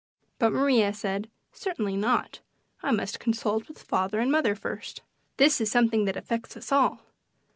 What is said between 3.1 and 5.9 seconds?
consult with father and mother first. This is